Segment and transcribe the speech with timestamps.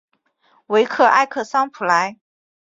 [0.65, 2.17] 维克埃克桑普莱。